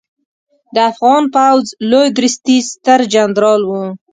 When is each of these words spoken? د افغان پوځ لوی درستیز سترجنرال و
د 0.73 0.75
افغان 0.91 1.23
پوځ 1.35 1.65
لوی 1.89 2.07
درستیز 2.17 2.63
سترجنرال 2.73 3.61
و 3.67 3.71